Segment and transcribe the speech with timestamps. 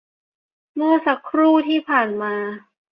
[0.75, 2.33] เมื่อสักครู่ที่ผ่านมา